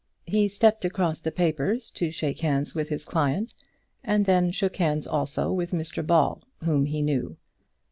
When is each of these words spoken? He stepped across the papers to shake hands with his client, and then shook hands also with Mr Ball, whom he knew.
He 0.25 0.47
stepped 0.47 0.83
across 0.83 1.19
the 1.19 1.31
papers 1.31 1.91
to 1.91 2.09
shake 2.09 2.39
hands 2.39 2.73
with 2.73 2.89
his 2.89 3.05
client, 3.05 3.53
and 4.03 4.25
then 4.25 4.49
shook 4.49 4.77
hands 4.77 5.05
also 5.05 5.51
with 5.51 5.73
Mr 5.73 6.03
Ball, 6.03 6.41
whom 6.63 6.87
he 6.87 7.03
knew. 7.03 7.37